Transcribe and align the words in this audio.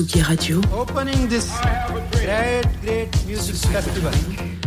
Tsugi 0.00 0.22
Radio. 0.22 0.60
Opening 0.72 1.28
this 1.28 1.50
great, 2.12 2.64
great 2.80 3.26
music 3.26 3.54
festival. 3.70 4.10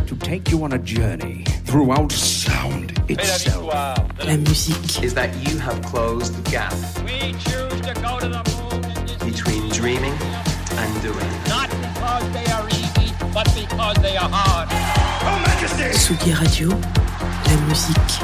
to 0.06 0.16
take 0.18 0.52
you 0.52 0.64
on 0.64 0.74
a 0.74 0.78
journey 0.78 1.44
throughout 1.66 2.12
sound 2.12 2.94
itself. 3.10 3.74
La 4.24 4.38
musique. 4.38 5.02
is 5.02 5.16
that 5.16 5.34
you 5.42 5.58
have 5.58 5.82
closed 5.82 6.36
the 6.36 6.52
gap 6.52 6.72
We 7.04 7.34
choose 7.50 7.82
to 7.82 7.94
go 7.96 8.20
to 8.20 8.30
the 8.30 8.44
moon 8.54 8.82
between 9.26 9.70
dreaming 9.70 10.14
and 10.78 11.02
doing. 11.02 11.34
not 11.50 11.70
because 11.82 12.26
they 12.38 12.46
are 12.54 12.68
easy, 12.70 13.10
but 13.34 13.50
because 13.58 13.98
they 14.04 14.16
are 14.16 14.30
hard. 14.30 14.70
Tsugi 15.94 16.32
Radio. 16.34 16.70
La 16.70 17.58
musique 17.68 18.22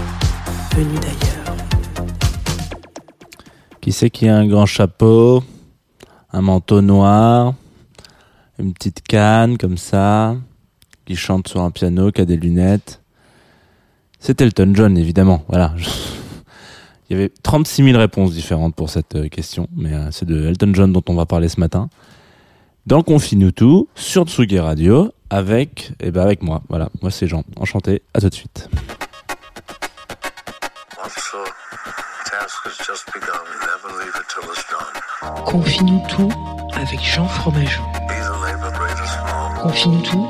venue 0.76 1.00
d'ailleurs. 1.00 1.56
Qui 3.82 3.92
c'est 3.92 4.12
qui 4.12 4.28
a 4.28 4.36
un 4.38 4.46
grand 4.46 4.68
chapeau, 4.68 5.44
un 6.32 6.42
manteau 6.42 6.82
noir, 6.82 7.54
une 8.60 8.74
petite 8.74 9.02
canne 9.02 9.58
comme 9.58 9.78
ça, 9.78 10.36
qui 11.06 11.16
chante 11.16 11.48
sur 11.48 11.62
un 11.62 11.72
piano, 11.72 12.12
qui 12.12 12.22
a 12.22 12.26
des 12.26 12.38
lunettes 12.38 13.02
C'est 14.20 14.42
Elton 14.42 14.72
John, 14.76 14.98
évidemment. 14.98 15.44
Voilà. 15.48 15.74
Il 17.10 17.14
y 17.14 17.20
avait 17.20 17.32
36 17.42 17.86
000 17.86 17.98
réponses 17.98 18.34
différentes 18.34 18.76
pour 18.76 18.92
cette 18.92 19.16
euh, 19.16 19.30
question, 19.30 19.68
mais 19.76 19.94
euh, 19.94 20.12
c'est 20.12 20.26
de 20.26 20.46
Elton 20.46 20.72
John 20.76 20.94
dont 20.94 21.04
on 21.10 21.16
va 21.16 21.26
parler 21.26 21.50
ce 21.50 21.60
matin. 21.60 21.90
Dans 22.86 23.02
Confine 23.02 23.52
tout, 23.52 23.88
sur 23.96 24.26
Tsugi 24.26 24.60
Radio, 24.60 25.12
avec, 25.32 25.92
eh 26.00 26.12
ben 26.12 26.22
avec 26.22 26.44
moi. 26.44 26.62
Voilà, 26.70 26.90
moi 27.02 27.10
c'est 27.10 27.28
Jean. 27.28 27.44
Enchanté, 27.56 28.04
à 28.14 28.22
tout 28.22 28.30
de 28.30 28.36
suite. 28.36 28.70
Confine-nous 35.46 36.02
tout 36.08 36.30
avec 36.74 37.00
Jean 37.02 37.28
Fromageau. 37.28 37.84
Confine-nous 39.62 40.02
tout 40.02 40.28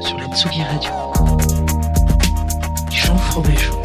sur 0.00 0.18
la 0.18 0.26
Tsugi 0.36 0.62
Radio. 0.62 0.90
Jean 2.90 3.16
Fromageau. 3.16 3.82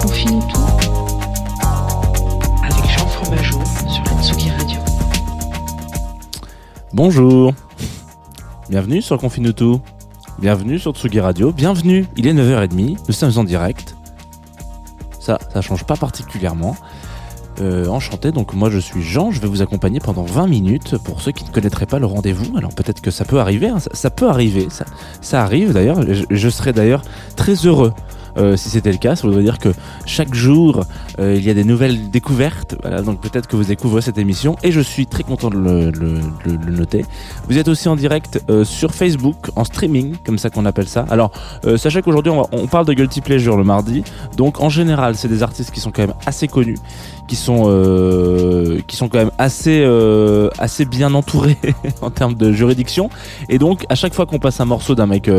Confine-nous 0.00 0.46
tout 0.48 0.66
avec 2.62 2.90
Jean 2.90 3.06
Fromageau 3.06 3.60
sur 3.64 4.04
la 4.04 4.22
Tsugi 4.22 4.50
Radio. 4.50 4.78
Bonjour. 6.92 7.52
Bienvenue 8.68 9.02
sur 9.02 9.18
Confine 9.18 9.52
tout. 9.52 9.80
Bienvenue 10.38 10.78
sur 10.78 10.92
Tsugi 10.94 11.20
Radio. 11.20 11.52
Bienvenue. 11.52 12.06
Il 12.16 12.26
est 12.26 12.32
9h30. 12.32 12.96
Nous 13.06 13.12
sommes 13.14 13.32
en 13.36 13.44
direct. 13.44 13.94
Ça, 15.20 15.38
ça 15.52 15.60
change 15.60 15.84
pas 15.84 15.96
particulièrement. 15.96 16.76
Euh, 17.60 17.86
enchanté. 17.88 18.32
Donc 18.32 18.54
moi 18.54 18.70
je 18.70 18.78
suis 18.78 19.02
Jean. 19.02 19.30
Je 19.30 19.40
vais 19.40 19.48
vous 19.48 19.60
accompagner 19.60 20.00
pendant 20.00 20.22
20 20.22 20.46
minutes 20.46 20.96
pour 20.98 21.20
ceux 21.20 21.32
qui 21.32 21.44
ne 21.44 21.50
connaîtraient 21.50 21.86
pas 21.86 21.98
le 21.98 22.06
rendez-vous. 22.06 22.56
Alors 22.56 22.74
peut-être 22.74 23.02
que 23.02 23.10
ça 23.10 23.24
peut 23.26 23.38
arriver. 23.38 23.68
hein. 23.68 23.78
Ça, 23.92 24.10
peut 24.10 24.28
arriver. 24.30 24.68
Ça, 25.20 25.42
arrive 25.42 25.72
d'ailleurs. 25.74 26.00
Je, 26.10 26.24
je 26.30 26.48
serais 26.48 26.72
d'ailleurs 26.72 27.02
très 27.36 27.54
heureux. 27.66 27.92
Euh, 28.38 28.56
si 28.56 28.68
c'était 28.70 28.92
le 28.92 28.98
cas, 28.98 29.16
ça 29.16 29.26
voudrait 29.26 29.42
dire 29.42 29.58
que 29.58 29.70
chaque 30.06 30.34
jour 30.34 30.84
euh, 31.18 31.34
il 31.36 31.44
y 31.44 31.50
a 31.50 31.54
des 31.54 31.64
nouvelles 31.64 32.10
découvertes. 32.10 32.76
Voilà, 32.82 33.02
donc 33.02 33.20
peut-être 33.20 33.46
que 33.46 33.56
vous 33.56 33.64
découvrez 33.64 34.02
cette 34.02 34.18
émission 34.18 34.56
et 34.62 34.72
je 34.72 34.80
suis 34.80 35.06
très 35.06 35.22
content 35.22 35.50
de 35.50 35.56
le, 35.56 35.90
le- 35.90 36.20
le- 36.44 36.56
le 36.66 36.72
noter. 36.76 37.04
Vous 37.48 37.58
êtes 37.58 37.68
aussi 37.68 37.88
en 37.88 37.96
direct 37.96 38.42
euh, 38.50 38.64
sur 38.64 38.92
Facebook, 38.94 39.36
en 39.56 39.64
streaming, 39.64 40.14
comme 40.24 40.38
ça 40.38 40.50
qu'on 40.50 40.66
appelle 40.66 40.88
ça. 40.88 41.04
Alors, 41.10 41.30
euh, 41.66 41.76
sachez 41.76 42.02
qu'aujourd'hui, 42.02 42.32
on, 42.32 42.46
on 42.52 42.66
parle 42.66 42.86
de 42.86 42.92
Guilty 42.92 43.20
Pleasure 43.20 43.56
le 43.56 43.64
mardi. 43.64 44.02
Donc, 44.36 44.60
en 44.60 44.68
général, 44.68 45.16
c'est 45.16 45.28
des 45.28 45.42
artistes 45.42 45.70
qui 45.70 45.80
sont 45.80 45.90
quand 45.90 46.02
même 46.02 46.14
assez 46.26 46.48
connus, 46.48 46.78
qui 47.28 47.36
sont, 47.36 47.64
euh, 47.66 48.80
qui 48.86 48.96
sont 48.96 49.08
quand 49.08 49.18
même 49.18 49.30
assez, 49.38 49.84
assez 50.58 50.84
bien 50.84 51.14
entourés 51.14 51.56
en 52.02 52.10
termes 52.10 52.34
de 52.34 52.52
juridiction. 52.52 53.10
Et 53.48 53.58
donc, 53.58 53.84
à 53.88 53.94
chaque 53.94 54.14
fois 54.14 54.26
qu'on 54.26 54.38
passe 54.38 54.60
un 54.60 54.64
morceau 54.64 54.94
d'un 54.94 55.06
mec, 55.06 55.30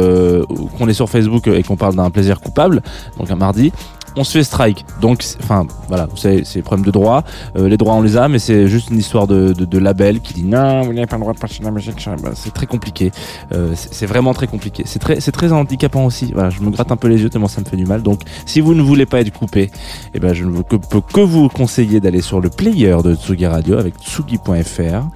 qu'on 0.77 0.87
est 0.87 0.93
sur 0.93 1.09
Facebook 1.09 1.47
et 1.47 1.63
qu'on 1.63 1.75
parle 1.77 1.95
d'un 1.95 2.09
plaisir 2.09 2.39
coupable, 2.41 2.80
donc 3.17 3.31
un 3.31 3.35
mardi, 3.35 3.71
on 4.15 4.23
se 4.23 4.37
fait 4.37 4.43
strike. 4.43 4.85
Donc, 4.99 5.23
c'est- 5.23 5.37
enfin, 5.41 5.65
voilà, 5.87 6.07
savez, 6.15 6.43
c'est 6.45 6.61
problème 6.61 6.85
de 6.85 6.91
droit. 6.91 7.23
Euh, 7.55 7.69
les 7.69 7.77
droits, 7.77 7.93
on 7.93 8.01
les 8.01 8.17
a, 8.17 8.27
mais 8.27 8.39
c'est 8.39 8.67
juste 8.67 8.89
une 8.89 8.99
histoire 8.99 9.27
de, 9.27 9.53
label 9.77 10.19
qui 10.19 10.33
dit 10.33 10.43
non, 10.43 10.81
vous 10.81 10.93
n'avez 10.93 11.07
pas 11.07 11.15
le 11.15 11.21
droit 11.21 11.33
de 11.33 11.39
passer 11.39 11.63
la 11.63 11.71
musique. 11.71 12.07
C'est 12.35 12.53
très 12.53 12.67
compliqué. 12.67 13.11
Euh, 13.51 13.71
c'est 13.75 13.91
c'est 13.93 14.05
vraiment 14.05 14.33
très 14.33 14.47
compliqué. 14.47 14.83
C'est 14.85 14.99
très, 14.99 15.19
c'est 15.19 15.31
handicapant 15.51 16.05
aussi. 16.05 16.31
Voilà, 16.33 16.49
je 16.49 16.61
me 16.61 16.69
gratte 16.69 16.91
un 16.91 16.97
peu 16.97 17.07
les 17.07 17.21
yeux 17.21 17.29
tellement 17.29 17.47
ça 17.47 17.61
me 17.61 17.65
fait 17.65 17.77
du 17.77 17.85
mal. 17.85 18.01
Donc, 18.03 18.21
si 18.45 18.61
vous 18.61 18.73
ne 18.75 18.81
voulez 18.81 19.05
pas 19.05 19.21
être 19.21 19.31
coupé, 19.31 19.71
eh 20.13 20.19
ben, 20.19 20.33
je 20.33 20.45
ne 20.45 20.61
peux 20.61 20.79
que 21.01 21.21
vous 21.21 21.49
conseiller 21.49 21.99
d'aller 21.99 22.21
sur 22.21 22.41
le 22.41 22.49
player 22.49 22.97
de 23.03 23.15
Tsugi 23.15 23.47
Radio 23.47 23.77
avec 23.77 23.95
tsugi.fr. 23.95 25.07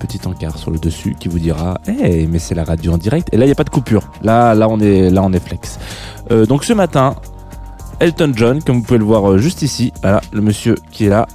Petit 0.00 0.20
encart 0.26 0.58
sur 0.58 0.70
le 0.70 0.78
dessus 0.78 1.14
qui 1.18 1.28
vous 1.28 1.38
dira, 1.38 1.78
hey, 1.86 2.26
mais 2.26 2.38
c'est 2.38 2.54
la 2.54 2.64
radio 2.64 2.94
en 2.94 2.98
direct. 2.98 3.28
Et 3.32 3.36
là, 3.36 3.44
il 3.44 3.48
n'y 3.48 3.52
a 3.52 3.54
pas 3.54 3.64
de 3.64 3.70
coupure. 3.70 4.10
Là, 4.22 4.54
là, 4.54 4.66
on 4.68 4.80
est, 4.80 5.10
là, 5.10 5.22
on 5.22 5.32
est 5.32 5.44
flex. 5.44 5.78
Euh, 6.30 6.46
donc, 6.46 6.64
ce 6.64 6.72
matin, 6.72 7.14
Elton 8.00 8.32
John, 8.34 8.62
comme 8.62 8.78
vous 8.78 8.82
pouvez 8.82 8.98
le 8.98 9.04
voir 9.04 9.30
euh, 9.30 9.38
juste 9.38 9.62
ici. 9.62 9.92
Voilà, 10.00 10.22
le 10.32 10.40
monsieur 10.40 10.74
qui 10.90 11.04
est 11.04 11.10
là. 11.10 11.28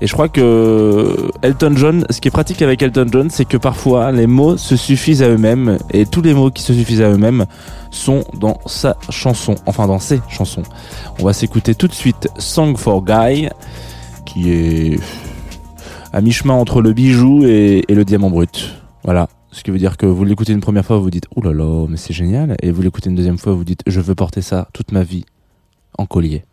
Et 0.00 0.06
je 0.06 0.14
crois 0.14 0.30
que 0.30 1.30
Elton 1.42 1.74
John, 1.76 2.06
ce 2.08 2.22
qui 2.22 2.28
est 2.28 2.30
pratique 2.30 2.62
avec 2.62 2.80
Elton 2.80 3.06
John, 3.12 3.28
c'est 3.28 3.44
que 3.44 3.58
parfois 3.58 4.10
les 4.12 4.26
mots 4.26 4.56
se 4.56 4.74
suffisent 4.74 5.22
à 5.22 5.28
eux-mêmes 5.28 5.76
et 5.92 6.06
tous 6.06 6.22
les 6.22 6.32
mots 6.32 6.50
qui 6.50 6.62
se 6.62 6.72
suffisent 6.72 7.02
à 7.02 7.10
eux-mêmes 7.10 7.44
sont 7.90 8.24
dans 8.32 8.58
sa 8.64 8.96
chanson, 9.10 9.56
enfin 9.66 9.86
dans 9.86 9.98
ses 9.98 10.22
chansons. 10.30 10.62
On 11.18 11.24
va 11.24 11.34
s'écouter 11.34 11.74
tout 11.74 11.86
de 11.86 11.92
suite 11.92 12.28
Song 12.38 12.78
for 12.78 13.04
Guy, 13.04 13.50
qui 14.24 14.52
est 14.52 15.00
à 16.12 16.20
mi-chemin 16.20 16.54
entre 16.54 16.82
le 16.82 16.92
bijou 16.92 17.44
et, 17.44 17.84
le 17.88 18.04
diamant 18.04 18.30
brut. 18.30 18.82
Voilà. 19.04 19.28
Ce 19.52 19.64
qui 19.64 19.70
veut 19.70 19.78
dire 19.78 19.96
que 19.96 20.06
vous 20.06 20.24
l'écoutez 20.24 20.52
une 20.52 20.60
première 20.60 20.84
fois, 20.84 20.98
vous 20.98 21.10
dites 21.10 21.26
Ouh 21.34 21.42
là 21.42 21.52
là, 21.52 21.86
mais 21.88 21.96
c'est 21.96 22.12
génial. 22.12 22.56
Et 22.62 22.70
vous 22.70 22.82
l'écoutez 22.82 23.10
une 23.10 23.16
deuxième 23.16 23.38
fois, 23.38 23.52
vous 23.52 23.64
dites 23.64 23.82
Je 23.86 24.00
veux 24.00 24.14
porter 24.14 24.42
ça 24.42 24.68
toute 24.72 24.92
ma 24.92 25.02
vie 25.02 25.24
en 25.98 26.06
collier. 26.06 26.44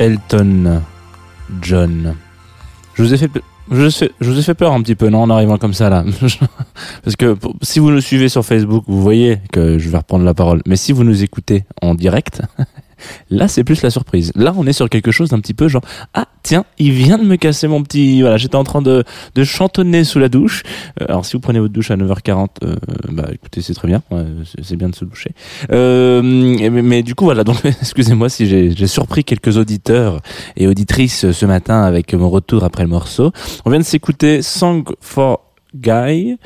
Elton 0.00 0.80
John. 1.60 2.16
Je 2.94 3.02
vous 3.02 3.12
ai 3.12 3.18
fait, 3.18 3.30
je, 3.70 4.04
vous 4.22 4.38
ai 4.38 4.42
fait 4.42 4.54
peur 4.54 4.72
un 4.72 4.80
petit 4.80 4.94
peu, 4.94 5.10
non, 5.10 5.22
en 5.22 5.30
arrivant 5.30 5.58
comme 5.58 5.74
ça 5.74 5.90
là. 5.90 6.04
Parce 7.04 7.16
que 7.16 7.36
si 7.60 7.80
vous 7.80 7.90
nous 7.90 8.00
suivez 8.00 8.30
sur 8.30 8.42
Facebook, 8.44 8.84
vous 8.88 9.02
voyez 9.02 9.40
que 9.52 9.78
je 9.78 9.88
vais 9.90 9.98
reprendre 9.98 10.24
la 10.24 10.32
parole. 10.32 10.62
Mais 10.66 10.76
si 10.76 10.92
vous 10.92 11.04
nous 11.04 11.22
écoutez 11.22 11.64
en 11.82 11.94
direct, 11.94 12.40
là 13.30 13.48
c'est 13.48 13.64
plus 13.64 13.82
la 13.82 13.90
surprise. 13.90 14.32
Là 14.34 14.54
on 14.56 14.66
est 14.66 14.72
sur 14.72 14.88
quelque 14.88 15.10
chose 15.10 15.30
d'un 15.30 15.40
petit 15.40 15.54
peu 15.54 15.68
genre 15.68 15.82
ah 16.14 16.26
tiens 16.42 16.64
il 16.78 16.92
vient 16.92 17.18
de 17.18 17.24
me 17.24 17.36
casser 17.36 17.68
mon 17.68 17.82
petit 17.82 18.20
voilà 18.22 18.36
j'étais 18.36 18.56
en 18.56 18.64
train 18.64 18.82
de, 18.82 19.04
de 19.34 19.44
chantonner 19.44 20.04
sous 20.04 20.18
la 20.18 20.28
douche. 20.28 20.62
Euh, 21.00 21.06
alors 21.08 21.24
si 21.24 21.34
vous 21.34 21.40
prenez 21.40 21.58
votre 21.60 21.72
douche 21.72 21.90
à 21.90 21.96
9h40, 21.96 22.48
euh, 22.64 22.76
bah 23.10 23.28
écoutez 23.32 23.60
c'est 23.62 23.74
très 23.74 23.88
bien, 23.88 24.02
c'est- 24.62 24.76
bien 24.76 24.88
de 24.88 24.94
se 24.94 25.04
doucher. 25.04 25.32
Euh, 25.72 26.22
mais, 26.22 27.02
du 27.02 27.14
coup 27.14 27.24
voilà 27.24 27.44
donc 27.44 27.56
excusez-moi 27.64 28.28
si 28.28 28.46
j'ai 28.46 28.86
surpris 28.86 29.24
quelques 29.24 29.56
auditeurs 29.56 30.20
et 30.56 30.66
auditrices 30.66 31.30
ce 31.30 31.46
matin 31.46 31.82
avec 31.82 32.14
mon 32.14 32.30
retour 32.30 32.64
après 32.64 32.82
le 32.82 32.88
morceau. 32.88 33.32
On 33.64 33.70
vient 33.70 33.78
de 33.80 33.84
s'écouter 33.84 34.42
Song 34.42 34.84
for 35.00 35.44
Guy. 35.74 36.36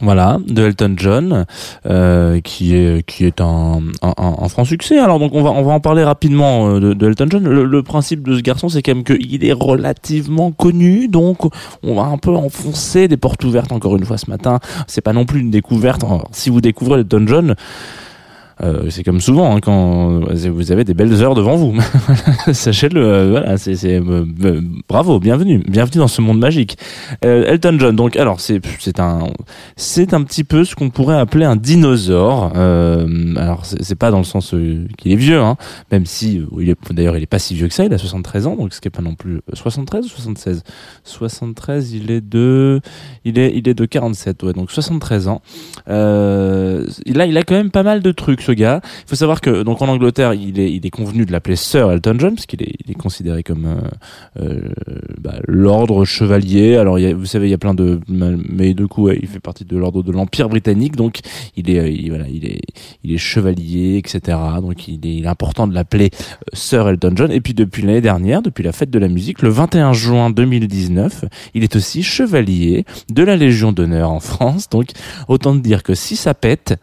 Voilà, 0.00 0.38
de 0.46 0.62
Elton 0.62 0.94
John, 0.96 1.44
euh, 1.84 2.40
qui 2.40 2.74
est 2.74 3.04
qui 3.04 3.26
est 3.26 3.42
un, 3.42 3.82
un, 4.00 4.48
franc 4.48 4.64
succès. 4.64 4.98
Alors 4.98 5.18
donc 5.18 5.34
on 5.34 5.42
va 5.42 5.50
on 5.50 5.62
va 5.62 5.72
en 5.72 5.80
parler 5.80 6.02
rapidement 6.02 6.68
euh, 6.68 6.94
de, 6.94 7.06
Elton 7.08 7.26
John. 7.30 7.44
Le, 7.44 7.64
le 7.64 7.82
principe 7.82 8.26
de 8.26 8.36
ce 8.36 8.40
garçon, 8.40 8.70
c'est 8.70 8.80
quand 8.80 8.94
même 8.94 9.04
qu'il 9.04 9.44
est 9.44 9.52
relativement 9.52 10.50
connu, 10.50 11.08
donc 11.08 11.40
on 11.82 11.94
va 11.94 12.04
un 12.04 12.16
peu 12.16 12.34
enfoncer 12.34 13.06
des 13.06 13.18
portes 13.18 13.44
ouvertes 13.44 13.70
encore 13.70 13.96
une 13.96 14.04
fois 14.06 14.16
ce 14.16 14.30
matin. 14.30 14.60
C'est 14.86 15.02
pas 15.02 15.12
non 15.12 15.26
plus 15.26 15.40
une 15.40 15.50
découverte. 15.50 16.02
Si 16.32 16.48
vous 16.48 16.62
découvrez 16.62 17.00
Elton 17.00 17.24
John, 17.26 17.54
euh, 18.62 18.90
c'est 18.90 19.02
comme 19.02 19.20
souvent 19.20 19.56
hein, 19.56 19.60
quand 19.60 20.20
vous 20.20 20.72
avez 20.72 20.84
des 20.84 20.94
belles 20.94 21.22
heures 21.22 21.34
devant 21.34 21.56
vous. 21.56 21.76
Sachez-le, 22.52 23.04
euh, 23.04 23.30
voilà, 23.30 23.56
c'est 23.58 23.84
euh, 23.84 24.60
bravo, 24.88 25.18
bienvenue, 25.18 25.62
bienvenue 25.66 25.98
dans 25.98 26.08
ce 26.08 26.20
monde 26.20 26.38
magique. 26.38 26.78
Elton 27.22 27.76
John, 27.78 27.96
donc 27.96 28.16
alors 28.16 28.40
c'est 28.40 28.60
c'est 28.78 29.00
un 29.00 29.26
c'est 29.76 30.14
un 30.14 30.22
petit 30.22 30.44
peu 30.44 30.64
ce 30.64 30.74
qu'on 30.74 30.90
pourrait 30.90 31.18
appeler 31.18 31.44
un 31.44 31.56
dinosaure. 31.56 32.56
Alors 32.56 33.64
c'est 33.64 33.96
pas 33.96 34.10
dans 34.10 34.18
le 34.18 34.24
sens 34.24 34.54
qu'il 34.98 35.12
est 35.12 35.16
vieux, 35.16 35.40
hein, 35.40 35.56
même 35.90 36.06
si 36.06 36.42
d'ailleurs 36.90 37.16
il 37.16 37.22
est 37.22 37.26
pas 37.26 37.38
si 37.38 37.54
vieux 37.54 37.68
que 37.68 37.74
ça, 37.74 37.84
il 37.84 37.92
a 37.92 37.98
73 37.98 38.46
ans, 38.46 38.56
donc 38.56 38.72
ce 38.72 38.80
qui 38.80 38.88
est 38.88 38.92
pas 38.92 39.02
non 39.02 39.14
plus 39.14 39.40
73 39.52 40.06
ou 40.06 40.08
76. 40.08 40.62
73, 41.04 41.92
il 41.92 42.10
est 42.10 42.20
de 42.20 42.80
il 43.24 43.38
est 43.38 43.52
il 43.54 43.68
est 43.68 43.74
de 43.74 43.84
47, 43.84 44.42
ouais, 44.44 44.52
donc 44.52 44.70
73 44.70 45.28
ans. 45.28 45.42
Il 45.88 47.20
a 47.20 47.42
quand 47.42 47.54
même 47.54 47.70
pas 47.70 47.82
mal 47.82 48.02
de 48.02 48.12
trucs 48.12 48.40
Il 48.58 48.80
faut 49.06 49.16
savoir 49.16 49.40
que 49.40 49.62
donc 49.62 49.82
en 49.82 49.88
Angleterre, 49.88 50.34
il 50.34 50.58
est 50.58 50.90
convenu 50.90 51.24
de 51.24 51.32
l'appeler 51.32 51.56
Sir 51.56 51.90
Elton 51.90 52.16
John 52.18 52.34
parce 52.34 52.46
qu'il 52.46 52.62
est 52.62 52.94
considéré 52.94 53.42
comme 53.42 53.66
euh, 53.66 54.40
euh, 54.40 54.60
bah, 55.20 55.34
l'ordre 55.46 56.04
chevalier. 56.04 56.76
Alors 56.76 56.98
vous 56.98 57.26
savez 57.26 57.48
il 57.48 57.50
y 57.50 57.54
a 57.54 57.58
plein 57.58 57.74
de 57.74 58.00
mais 58.08 58.74
de 58.74 58.86
coup 58.86 59.10
il 59.10 59.26
fait 59.26 59.40
partie 59.40 59.64
de 59.64 59.76
l'ordre 59.76 60.02
de 60.02 60.12
l'Empire 60.12 60.48
britannique 60.48 60.96
donc 60.96 61.20
il 61.56 61.70
est 61.70 61.78
euh, 61.78 61.88
il, 61.88 62.08
voilà 62.10 62.28
il 62.28 62.46
est 62.46 62.60
il 63.02 63.12
est 63.12 63.18
chevalier 63.18 63.96
etc. 63.98 64.38
Donc 64.60 64.88
il 64.88 65.06
est, 65.06 65.14
il 65.16 65.24
est 65.24 65.28
important 65.28 65.66
de 65.66 65.74
l'appeler 65.74 66.10
euh, 66.12 66.44
Sir 66.52 66.88
Elton 66.88 67.12
John. 67.16 67.32
Et 67.32 67.40
puis 67.40 67.54
depuis 67.54 67.82
l'année 67.82 68.00
dernière, 68.00 68.42
depuis 68.42 68.62
la 68.62 68.72
fête 68.72 68.90
de 68.90 68.98
la 68.98 69.08
musique, 69.08 69.42
le 69.42 69.48
21 69.48 69.92
juin 69.92 70.30
2019, 70.30 71.24
il 71.54 71.64
est 71.64 71.76
aussi 71.76 72.02
chevalier 72.02 72.84
de 73.10 73.22
la 73.22 73.36
Légion 73.36 73.72
d'honneur 73.72 74.10
en 74.10 74.20
France. 74.20 74.68
Donc 74.68 74.90
autant 75.28 75.54
dire 75.54 75.82
que 75.82 75.94
si 75.94 76.16
ça 76.16 76.34
pète 76.34 76.74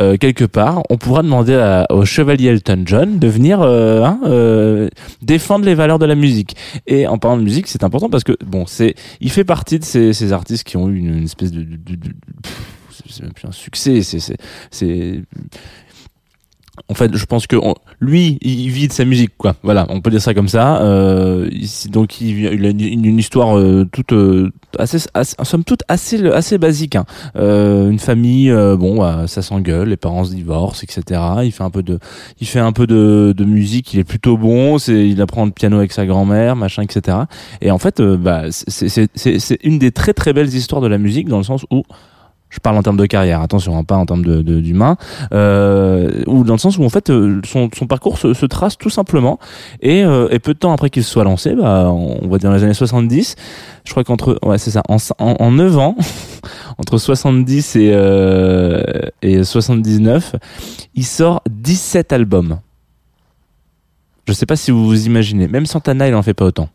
euh, 0.00 0.16
quelque 0.16 0.44
part, 0.44 0.82
on 0.90 0.96
pourra 0.96 1.22
demander 1.22 1.84
au 1.90 2.04
chevalier 2.04 2.48
Elton 2.48 2.82
John 2.86 3.18
de 3.18 3.28
venir 3.28 3.60
euh, 3.60 4.02
hein, 4.04 4.20
euh, 4.24 4.88
défendre 5.22 5.64
les 5.64 5.74
valeurs 5.74 5.98
de 5.98 6.06
la 6.06 6.14
musique. 6.14 6.56
Et 6.86 7.06
en 7.06 7.18
parlant 7.18 7.36
de 7.36 7.42
musique, 7.42 7.68
c'est 7.68 7.84
important 7.84 8.08
parce 8.08 8.24
que 8.24 8.36
bon, 8.44 8.66
c'est, 8.66 8.94
il 9.20 9.30
fait 9.30 9.44
partie 9.44 9.78
de 9.78 9.84
ces, 9.84 10.32
artistes 10.32 10.64
qui 10.64 10.76
ont 10.76 10.88
eu 10.88 10.98
une, 10.98 11.24
espèce 11.24 11.52
de, 11.52 11.66
c'est- 13.06 13.22
même 13.22 13.32
un 13.44 13.52
succès, 13.52 14.00
c'est 14.70 15.22
en 16.88 16.94
fait, 16.94 17.16
je 17.16 17.24
pense 17.26 17.46
que 17.46 17.56
lui, 18.00 18.38
il 18.42 18.68
vit 18.70 18.88
de 18.88 18.92
sa 18.92 19.04
musique, 19.04 19.30
quoi. 19.36 19.54
Voilà, 19.62 19.86
on 19.90 20.00
peut 20.00 20.10
dire 20.10 20.20
ça 20.22 20.34
comme 20.34 20.48
ça. 20.48 20.82
Euh, 20.82 21.48
donc, 21.90 22.20
il, 22.20 22.46
a 22.66 22.70
une, 22.70 23.04
une 23.04 23.18
histoire 23.18 23.56
euh, 23.58 23.86
toute 23.92 24.12
euh, 24.12 24.50
assez, 24.78 24.98
en 25.14 25.44
somme 25.44 25.64
toute 25.64 25.82
assez, 25.88 26.24
assez 26.30 26.58
basique. 26.58 26.96
hein. 26.96 27.04
Euh, 27.36 27.90
une 27.90 27.98
famille, 27.98 28.50
euh, 28.50 28.76
bon, 28.76 28.98
bah, 28.98 29.24
ça 29.26 29.42
s'engueule, 29.42 29.88
les 29.90 29.96
parents 29.96 30.24
se 30.24 30.32
divorcent, 30.34 30.82
etc. 30.82 31.20
Il 31.44 31.52
fait 31.52 31.64
un 31.64 31.70
peu 31.70 31.82
de, 31.82 31.98
il 32.40 32.46
fait 32.46 32.60
un 32.60 32.72
peu 32.72 32.86
de, 32.86 33.34
de 33.36 33.44
musique. 33.44 33.94
Il 33.94 34.00
est 34.00 34.04
plutôt 34.04 34.36
bon. 34.36 34.78
C'est, 34.78 35.08
il 35.08 35.20
apprend 35.22 35.44
le 35.44 35.52
piano 35.52 35.78
avec 35.78 35.92
sa 35.92 36.06
grand-mère, 36.06 36.56
machin, 36.56 36.82
etc. 36.82 37.18
Et 37.60 37.70
en 37.70 37.78
fait, 37.78 38.00
bah, 38.02 38.44
c'est 38.50 39.58
une 39.62 39.78
des 39.78 39.92
très 39.92 40.12
très 40.12 40.32
belles 40.32 40.54
histoires 40.54 40.80
de 40.80 40.88
la 40.88 40.98
musique 40.98 41.28
dans 41.28 41.38
le 41.38 41.44
sens 41.44 41.64
où 41.70 41.82
je 42.50 42.58
parle 42.58 42.76
en 42.76 42.82
termes 42.82 42.96
de 42.96 43.06
carrière, 43.06 43.40
attention, 43.40 43.78
hein, 43.78 43.84
pas 43.84 43.96
en 43.96 44.06
termes 44.06 44.24
d'humain, 44.24 44.96
euh, 45.32 46.22
ou 46.26 46.42
dans 46.44 46.54
le 46.54 46.58
sens 46.58 46.76
où 46.78 46.84
en 46.84 46.88
fait 46.88 47.08
euh, 47.08 47.40
son, 47.44 47.68
parcours 47.86 48.18
se, 48.18 48.46
trace 48.46 48.76
tout 48.76 48.90
simplement, 48.90 49.38
et, 49.80 50.04
euh, 50.04 50.28
et 50.30 50.40
peu 50.40 50.52
de 50.52 50.58
temps 50.58 50.72
après 50.72 50.90
qu'il 50.90 51.04
soit 51.04 51.24
lancé, 51.24 51.54
bah, 51.54 51.88
on 51.90 52.26
va 52.28 52.38
dire 52.38 52.50
dans 52.50 52.56
les 52.56 52.64
années 52.64 52.74
70, 52.74 53.36
je 53.84 53.90
crois 53.92 54.02
qu'entre, 54.02 54.38
ouais 54.42 54.58
c'est 54.58 54.72
ça, 54.72 54.82
en, 54.88 54.96
en 55.18 55.50
9 55.52 55.78
ans, 55.78 55.96
entre 56.78 56.98
70 56.98 57.76
et, 57.76 57.90
euh, 57.92 58.82
et 59.22 59.44
79, 59.44 60.34
il 60.94 61.06
sort 61.06 61.42
17 61.48 62.12
albums. 62.12 62.58
Je 64.26 64.32
sais 64.32 64.46
pas 64.46 64.56
si 64.56 64.70
vous 64.70 64.86
vous 64.86 65.06
imaginez, 65.06 65.48
même 65.48 65.66
Santana 65.66 66.08
il 66.08 66.14
en 66.14 66.22
fait 66.22 66.34
pas 66.34 66.44
autant. 66.44 66.68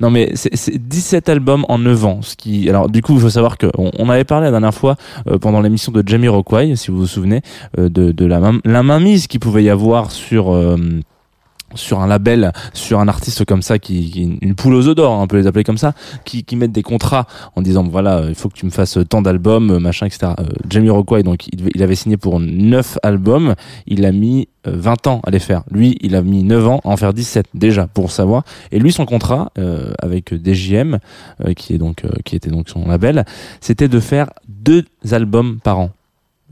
Non, 0.00 0.10
mais 0.10 0.32
c'est 0.34 0.54
c'est 0.56 0.78
17 0.78 1.28
albums 1.28 1.64
en 1.68 1.78
9 1.78 2.04
ans. 2.04 2.22
Ce 2.22 2.36
qui, 2.36 2.68
alors 2.68 2.88
du 2.88 3.02
coup, 3.02 3.14
il 3.14 3.20
faut 3.20 3.30
savoir 3.30 3.58
que 3.58 3.66
on, 3.76 4.08
avait 4.08 4.24
parlé 4.24 4.46
la 4.46 4.50
dernière 4.50 4.74
fois 4.74 4.96
euh, 5.26 5.38
pendant 5.38 5.60
l'émission 5.60 5.92
de 5.92 6.02
Jamie 6.06 6.28
Rockway, 6.28 6.76
si 6.76 6.90
vous 6.90 6.98
vous 6.98 7.06
souvenez, 7.06 7.42
euh, 7.78 7.88
de, 7.88 8.24
la, 8.24 8.40
la 8.64 8.82
mainmise 8.82 9.26
qu'il 9.26 9.40
pouvait 9.40 9.64
y 9.64 9.70
avoir 9.70 10.10
sur 10.10 10.54
euh, 10.54 10.76
sur 11.74 12.00
un 12.00 12.06
label, 12.06 12.52
sur 12.72 13.00
un 13.00 13.08
artiste 13.08 13.44
comme 13.44 13.62
ça, 13.62 13.78
qui, 13.78 14.10
qui 14.10 14.38
une 14.40 14.54
poule 14.54 14.74
aux 14.74 14.88
œufs 14.88 14.94
d'or, 14.94 15.12
hein, 15.12 15.22
on 15.22 15.26
peut 15.26 15.36
les 15.36 15.46
appeler 15.46 15.64
comme 15.64 15.78
ça, 15.78 15.94
qui, 16.24 16.44
qui 16.44 16.56
mettent 16.56 16.72
des 16.72 16.82
contrats 16.82 17.26
en 17.54 17.62
disant 17.62 17.82
voilà, 17.84 18.18
euh, 18.18 18.28
il 18.28 18.34
faut 18.34 18.48
que 18.48 18.56
tu 18.56 18.66
me 18.66 18.70
fasses 18.70 18.98
tant 19.08 19.22
d'albums, 19.22 19.70
euh, 19.70 19.78
machin, 19.78 20.06
etc. 20.06 20.32
Euh, 20.38 20.44
Jamie 20.68 20.90
Rockway, 20.90 21.22
donc 21.22 21.48
il, 21.48 21.82
avait 21.82 21.94
signé 21.94 22.16
pour 22.16 22.40
9 22.40 22.98
albums, 23.02 23.54
il 23.86 24.04
a 24.04 24.12
mis 24.12 24.48
euh, 24.66 24.72
20 24.74 25.06
ans 25.06 25.20
à 25.24 25.30
les 25.30 25.38
faire. 25.38 25.62
Lui, 25.70 25.96
il 26.00 26.14
a 26.16 26.22
mis 26.22 26.42
9 26.42 26.68
ans 26.68 26.80
à 26.84 26.88
en 26.88 26.96
faire 26.96 27.12
17 27.12 27.46
déjà 27.54 27.86
pour 27.86 28.10
savoir. 28.10 28.44
Et 28.72 28.78
lui, 28.78 28.92
son 28.92 29.06
contrat 29.06 29.52
euh, 29.58 29.92
avec 29.98 30.32
DJM, 30.34 30.98
euh, 31.44 31.54
qui 31.54 31.74
est 31.74 31.78
donc 31.78 32.04
euh, 32.04 32.10
qui 32.24 32.36
était 32.36 32.50
donc 32.50 32.68
son 32.68 32.86
label, 32.86 33.24
c'était 33.60 33.88
de 33.88 34.00
faire 34.00 34.30
deux 34.48 34.84
albums 35.10 35.58
par 35.62 35.78
an. 35.78 35.90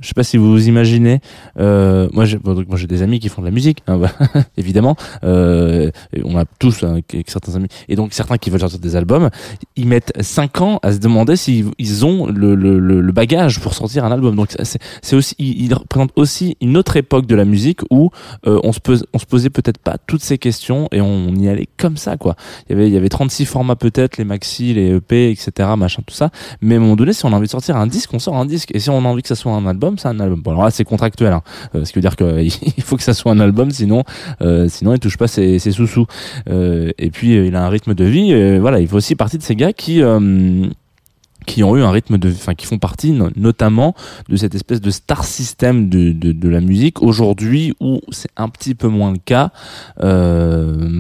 Je 0.01 0.09
sais 0.09 0.15
pas 0.15 0.25
si 0.25 0.37
vous 0.37 0.51
vous 0.51 0.69
imaginez. 0.69 1.21
Euh, 1.59 2.09
moi, 2.13 2.25
j'ai, 2.25 2.39
bon, 2.39 2.65
moi, 2.67 2.77
j'ai 2.77 2.89
des 2.89 3.03
amis 3.03 3.21
qui 3.21 3.29
font 3.29 3.43
de 3.43 3.47
la 3.47 3.53
musique, 3.53 3.83
hein, 3.87 3.97
bah, 3.97 4.11
évidemment. 4.57 4.97
Euh, 5.23 5.91
on 6.25 6.37
a 6.37 6.45
tous 6.59 6.83
hein, 6.83 6.99
avec 7.13 7.31
certains 7.31 7.55
amis, 7.55 7.69
et 7.89 7.95
donc 7.95 8.13
certains 8.13 8.37
qui 8.37 8.51
veulent 8.51 8.61
sortir 8.61 8.81
des 8.81 8.97
albums, 8.97 9.31
ils 9.77 9.87
mettent 9.87 10.13
5 10.21 10.61
ans 10.61 10.81
à 10.83 10.93
se 10.93 10.99
demander 10.99 11.37
s'ils 11.37 11.71
ils 11.79 12.05
ont 12.05 12.27
le, 12.27 12.57
le, 12.57 12.81
le, 12.81 13.13
bagage 13.13 13.61
pour 13.61 13.75
sortir 13.75 14.05
un 14.05 14.11
album. 14.11 14.35
Donc 14.35 14.49
c'est, 14.63 15.17
aussi, 15.17 15.37
il, 15.39 15.63
il 15.63 15.75
représente 15.75 16.11
aussi 16.17 16.57
une 16.61 16.77
autre 16.77 16.97
époque 16.97 17.27
de 17.27 17.37
la 17.37 17.45
musique 17.45 17.81
où 17.91 18.11
euh, 18.49 18.59
on 18.65 18.73
se 18.73 18.81
pose, 18.81 19.07
on 19.13 19.19
se 19.19 19.27
posait 19.27 19.51
peut-être 19.51 19.79
pas 19.79 19.97
toutes 20.07 20.23
ces 20.23 20.39
questions 20.39 20.89
et 20.91 21.01
on, 21.01 21.29
y 21.37 21.49
allait 21.49 21.69
comme 21.77 21.97
ça, 21.97 22.17
quoi. 22.17 22.35
Il 22.69 22.73
y 22.73 22.75
avait, 22.75 22.89
il 22.89 22.95
y 22.95 22.97
avait 22.97 23.09
36 23.09 23.45
formats 23.47 23.77
peut-être, 23.77 24.19
les 24.19 24.25
maxi, 24.25 24.75
les 24.75 24.97
EP, 24.97 25.31
etc., 25.31 25.71
machin, 25.77 26.03
tout 26.05 26.15
ça. 26.15 26.31
Mais 26.61 26.75
à 26.75 26.79
un 26.79 26.81
moment 26.81 26.97
donné, 26.97 27.13
si 27.13 27.25
on 27.27 27.33
a 27.33 27.37
envie 27.37 27.47
de 27.47 27.51
sortir 27.51 27.77
un 27.77 27.87
disque, 27.87 28.13
on 28.13 28.19
sort 28.19 28.37
un 28.37 28.47
disque. 28.47 28.71
Et 28.75 28.81
si 28.81 28.91
on 28.91 28.99
a 28.99 29.09
envie 29.09 29.23
que 29.23 29.29
ça 29.29 29.35
soit 29.35 29.53
un 29.53 29.67
album, 29.67 29.84
c'est 29.97 30.09
un 30.09 30.21
album. 30.21 30.41
Bon, 30.41 30.53
alors 30.53 30.65
là, 30.65 30.71
c'est 30.71 30.85
contractuel, 30.85 31.33
hein. 31.33 31.43
Euh, 31.75 31.85
ce 31.85 31.93
qui 31.93 31.99
veut 31.99 32.01
dire 32.01 32.17
qu'il 32.17 32.83
faut 32.85 32.97
que 32.97 33.03
ça 33.03 33.15
soit 33.15 33.33
un 33.33 33.41
album, 33.41 33.71
sinon, 33.71 34.05
euh, 34.43 34.69
sinon 34.69 34.95
il 34.95 34.99
touche 34.99 35.17
pas 35.17 35.29
ses, 35.29 35.59
ses 35.59 35.73
sous-sous. 35.73 36.07
Euh, 36.49 36.91
et 36.99 37.11
puis, 37.11 37.37
euh, 37.37 37.47
il 37.47 37.57
a 37.57 37.65
un 37.65 37.69
rythme 37.69 37.95
de 37.95 38.05
vie. 38.05 38.59
voilà, 38.59 38.81
il 38.81 38.89
fait 38.89 38.95
aussi 38.95 39.15
partie 39.15 39.39
de 39.39 39.43
ces 39.43 39.57
gars 39.57 39.73
qui 39.73 40.03
qui 41.47 41.63
ont 41.63 41.77
eu 41.77 41.83
un 41.83 41.91
rythme 41.91 42.17
de, 42.17 42.31
enfin, 42.31 42.55
qui 42.55 42.65
font 42.65 42.79
partie 42.79 43.13
no- 43.13 43.29
notamment 43.37 43.95
de 44.31 44.37
cette 44.37 44.55
espèce 44.55 44.81
de 44.81 44.91
star 44.91 45.25
system 45.27 45.91
de, 45.91 46.49
la 46.49 46.63
musique 46.63 47.03
aujourd'hui 47.03 47.75
où 47.81 48.01
c'est 48.11 48.31
un 48.39 48.49
petit 48.49 48.75
peu 48.75 48.89
moins 48.89 49.13
le 49.13 49.19
cas 49.19 49.51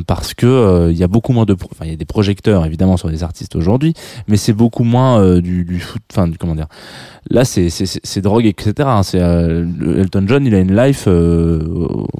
parce 0.06 0.34
que 0.34 0.90
il 0.90 0.98
y 0.98 1.02
a 1.02 1.08
beaucoup 1.08 1.32
moins 1.32 1.46
de, 1.46 1.54
enfin, 1.54 1.86
il 1.86 1.90
y 1.92 1.94
a 1.94 1.96
des 1.96 2.04
projecteurs 2.04 2.66
évidemment 2.66 2.98
sur 2.98 3.08
les 3.08 3.22
artistes 3.22 3.56
aujourd'hui, 3.56 3.94
mais 4.28 4.36
c'est 4.36 4.52
beaucoup 4.52 4.84
moins 4.84 5.38
du, 5.40 5.64
du 5.64 5.80
foot, 5.80 6.02
enfin, 6.12 6.28
du 6.28 6.36
comment 6.36 6.54
dire. 6.54 6.68
Là, 7.30 7.44
c'est 7.44 7.68
c'est 7.70 8.20
drogue, 8.20 8.46
etc. 8.46 8.72
hein. 8.80 9.02
C'est 9.02 9.20
euh, 9.20 9.64
Elton 9.98 10.24
John, 10.26 10.44
il 10.46 10.54
a 10.54 10.58
une 10.58 10.76
life. 10.76 11.04
Euh, 11.06 11.60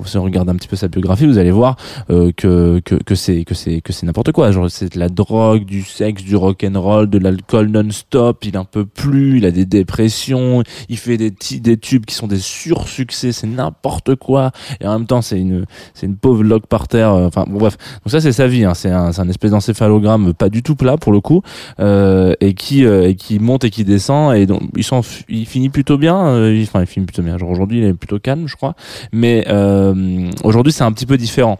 si 0.07 0.17
on 0.17 0.23
regarde 0.25 0.49
un 0.49 0.55
petit 0.57 0.69
peu 0.69 0.77
sa 0.77 0.89
biographie, 0.89 1.27
vous 1.27 1.39
allez 1.39 1.51
voir 1.51 1.77
euh, 2.11 2.33
que 2.37 2.81
que 2.81 3.15
c'est 3.15 3.45
que 3.45 3.55
c'est 3.55 3.81
que 3.81 3.93
c'est 3.93 4.07
n'importe 4.07 4.33
quoi. 4.33 4.51
Genre, 4.51 4.71
c'est 4.71 4.95
de 4.95 4.99
la 4.99 5.09
drogue, 5.09 5.65
du 5.65 5.83
sexe, 5.83 6.23
du 6.23 6.37
rock 6.37 6.65
and 6.65 6.81
roll, 6.81 7.11
de 7.11 7.19
l'alcool 7.19 7.69
non-stop 7.69 8.05
stop, 8.05 8.45
il 8.45 8.59
en 8.59 8.65
peut 8.65 8.85
plus, 8.85 9.39
il 9.39 9.47
a 9.47 9.51
des 9.51 9.65
dépressions, 9.65 10.63
il 10.89 10.99
fait 10.99 11.17
des, 11.17 11.33
des 11.61 11.77
tubes 11.77 12.05
qui 12.05 12.15
sont 12.15 12.27
des 12.27 12.39
sursuccès, 12.39 13.33
c'est 13.33 13.47
n'importe 13.47 14.15
quoi. 14.17 14.51
Et 14.81 14.87
en 14.87 14.99
même 14.99 15.07
temps, 15.07 15.23
c'est 15.23 15.39
une, 15.41 15.65
c'est 15.95 16.07
une 16.07 16.17
pauvre 16.17 16.43
log 16.43 16.67
par 16.67 16.87
terre. 16.89 17.13
euh, 17.13 17.27
Enfin, 17.27 17.45
bon, 17.49 17.59
bref. 17.59 17.77
Donc 18.05 18.11
ça, 18.11 18.21
c'est 18.21 18.33
sa 18.33 18.47
vie. 18.47 18.65
Hein. 18.65 18.75
C'est 18.75 18.91
un, 18.91 19.13
c'est 19.13 19.21
un 19.21 19.29
espèce 19.29 19.51
d'encéphalogramme 19.53 20.35
pas 20.35 20.49
du 20.49 20.63
tout 20.63 20.75
plat 20.77 20.97
pour 20.97 21.13
le 21.13 21.21
coup, 21.21 21.43
euh, 21.81 22.35
et 22.41 22.55
qui, 22.55 22.85
euh, 22.85 23.09
et 23.09 23.15
qui 23.15 23.39
monte 23.39 23.65
et 23.65 23.71
qui 23.71 23.85
descend. 23.85 24.37
Et 24.37 24.47
donc, 24.47 24.63
il 24.77 24.85
s'en, 24.85 24.94
f- 24.94 24.94
il 25.29 25.47
finit 25.47 25.69
plutôt 25.69 25.99
bien. 25.99 26.27
euh, 26.27 26.63
Enfin, 26.63 26.81
il 26.81 26.87
finit 26.87 27.07
plutôt 27.07 27.23
bien. 27.23 27.37
Aujourd'hui, 27.41 27.79
il 27.79 27.85
est 27.85 27.95
plutôt 27.95 28.19
calme, 28.19 28.47
je 28.47 28.57
crois. 28.57 28.75
Mais 29.13 29.45
euh, 29.49 30.31
aujourd'hui, 30.43 30.73
c'est 30.73 30.85
un 30.85 30.93
petit 30.93 31.07
peu 31.07 31.17
différent. 31.17 31.59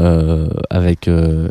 Euh, 0.00 0.48
avec 0.70 1.08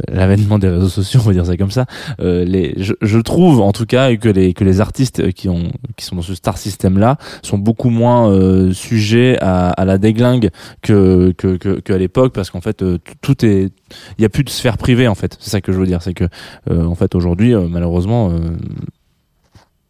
l'avènement 0.10 0.60
des 0.60 0.68
réseaux 0.68 0.90
sociaux, 0.90 1.22
on 1.24 1.28
va 1.28 1.34
dire 1.34 1.46
ça 1.46 1.56
comme 1.56 1.72
ça. 1.72 1.86
Je, 2.20 3.18
trouve 3.22 3.62
en 3.62 3.72
tout 3.72 3.86
cas 3.86 4.14
que 4.18 4.28
les 4.28 4.54
que 4.54 4.66
les 4.66 4.82
artistes 4.82 5.32
qui 5.32 5.48
ont 5.48 5.72
qui 5.96 6.04
sont 6.04 6.18
dans 6.18 6.22
ce 6.22 6.36
star 6.36 6.58
system 6.58 7.00
là 7.00 7.16
sont 7.42 7.58
beaucoup 7.58 7.90
moins 7.90 8.30
sujets 8.74 9.38
à, 9.40 9.86
la 9.86 9.98
déglingue 9.98 10.50
que 10.82 11.32
que 11.32 11.94
l'époque 11.94 12.34
parce 12.34 12.50
qu'en 12.50 12.60
fait 12.60 12.84
tout- 13.22 13.46
est 13.46 13.72
il 14.18 14.22
y 14.22 14.26
a 14.26 14.30
plus 14.30 14.44
de 14.44 14.50
sphère 14.50 14.78
privée 14.78 15.08
en 15.08 15.16
fait. 15.16 15.38
C'est 15.40 15.50
ça 15.50 15.62
que 15.62 15.72
je 15.72 15.78
veux 15.80 15.88
dire, 15.88 16.02
c'est 16.02 16.14
que 16.14 16.26
en 16.70 16.96
fait 16.96 17.16
aujourd'hui 17.16 17.56
malheureusement 17.56 18.30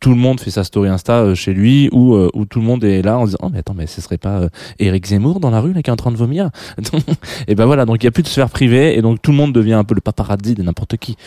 tout 0.01 0.09
le 0.09 0.15
monde 0.15 0.39
fait 0.41 0.49
sa 0.49 0.65
story 0.65 0.89
Insta 0.89 1.19
euh, 1.19 1.35
chez 1.35 1.53
lui 1.53 1.87
ou 1.93 2.15
euh, 2.15 2.29
où 2.33 2.45
tout 2.45 2.59
le 2.59 2.65
monde 2.65 2.83
est 2.83 3.03
là 3.03 3.19
en 3.19 3.25
disant 3.25 3.37
oh 3.43 3.49
mais 3.49 3.59
attends 3.59 3.75
mais 3.75 3.85
ce 3.87 4.01
serait 4.01 4.17
pas 4.17 4.39
euh, 4.39 4.49
Eric 4.79 5.05
Zemmour 5.05 5.39
dans 5.39 5.51
la 5.51 5.61
rue 5.61 5.73
là 5.73 5.83
qui 5.83 5.89
est 5.89 5.93
en 5.93 5.95
train 5.95 6.11
de 6.11 6.17
vomir? 6.17 6.49
Et 7.47 7.55
ben 7.55 7.65
voilà 7.65 7.85
donc 7.85 8.03
il 8.03 8.05
y 8.05 8.07
a 8.07 8.11
plus 8.11 8.23
de 8.23 8.27
sphère 8.27 8.49
privée 8.49 8.97
et 8.97 9.01
donc 9.01 9.21
tout 9.21 9.31
le 9.31 9.37
monde 9.37 9.53
devient 9.53 9.73
un 9.73 9.83
peu 9.83 9.93
le 9.93 10.01
paparazzi 10.01 10.55
de 10.55 10.63
n'importe 10.63 10.97
qui 10.97 11.17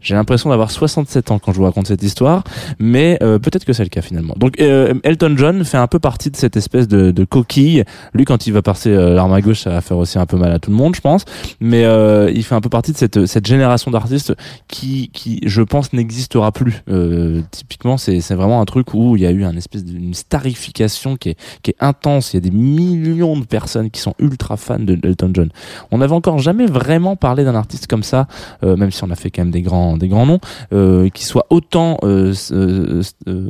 j'ai 0.00 0.14
l'impression 0.14 0.50
d'avoir 0.50 0.70
67 0.70 1.30
ans 1.30 1.38
quand 1.38 1.52
je 1.52 1.58
vous 1.58 1.64
raconte 1.64 1.86
cette 1.86 2.02
histoire, 2.02 2.44
mais 2.78 3.18
euh, 3.22 3.38
peut-être 3.38 3.64
que 3.64 3.72
c'est 3.72 3.84
le 3.84 3.88
cas 3.88 4.02
finalement. 4.02 4.34
Donc 4.36 4.60
euh, 4.60 4.94
Elton 5.02 5.34
John 5.36 5.64
fait 5.64 5.78
un 5.78 5.86
peu 5.86 5.98
partie 5.98 6.30
de 6.30 6.36
cette 6.36 6.56
espèce 6.56 6.88
de, 6.88 7.10
de 7.10 7.24
coquille. 7.24 7.84
Lui, 8.14 8.24
quand 8.24 8.46
il 8.46 8.52
va 8.52 8.62
passer 8.62 8.90
euh, 8.90 9.14
l'arme 9.14 9.32
à 9.32 9.40
gauche, 9.40 9.60
ça 9.60 9.70
va 9.70 9.80
faire 9.80 9.96
aussi 9.96 10.18
un 10.18 10.26
peu 10.26 10.36
mal 10.36 10.52
à 10.52 10.58
tout 10.58 10.70
le 10.70 10.76
monde, 10.76 10.94
je 10.94 11.00
pense. 11.00 11.24
Mais 11.60 11.84
euh, 11.84 12.30
il 12.34 12.44
fait 12.44 12.54
un 12.54 12.60
peu 12.60 12.68
partie 12.68 12.92
de 12.92 12.96
cette, 12.96 13.26
cette 13.26 13.46
génération 13.46 13.90
d'artistes 13.90 14.34
qui, 14.68 15.10
qui, 15.12 15.40
je 15.44 15.62
pense, 15.62 15.92
n'existera 15.92 16.52
plus. 16.52 16.82
Euh, 16.88 17.42
typiquement, 17.50 17.96
c'est 17.96 18.20
vraiment 18.34 18.60
un 18.60 18.64
truc 18.64 18.94
où 18.94 19.16
il 19.16 19.22
y 19.22 19.26
a 19.26 19.30
eu 19.30 19.44
un 19.44 19.56
espèce 19.56 19.84
d'une 19.84 20.14
starification 20.14 21.16
qui 21.16 21.30
est, 21.30 21.38
qui 21.62 21.70
est 21.70 21.76
intense. 21.80 22.32
Il 22.32 22.36
y 22.36 22.38
a 22.38 22.40
des 22.40 22.50
millions 22.50 23.38
de 23.38 23.44
personnes 23.44 23.90
qui 23.90 24.00
sont 24.00 24.14
ultra 24.18 24.56
fans 24.56 24.78
de 24.78 24.98
Elton 25.02 25.30
John. 25.34 25.48
On 25.90 25.98
n'avait 25.98 26.14
encore 26.14 26.38
jamais 26.38 26.66
vraiment 26.66 27.16
parlé 27.16 27.44
d'un 27.44 27.54
artiste 27.54 27.86
comme 27.86 28.02
ça, 28.02 28.26
même 28.62 28.90
si 28.90 29.02
on 29.04 29.10
a 29.10 29.14
fait 29.14 29.30
quand 29.30 29.42
même 29.42 29.50
des 29.50 29.62
grands, 29.62 29.85
des 29.96 30.08
grands 30.08 30.26
noms, 30.26 30.40
euh, 30.72 31.08
qui 31.10 31.24
soit 31.24 31.46
autant 31.50 31.98
euh, 32.02 32.34
euh, 32.52 33.02
euh, 33.28 33.48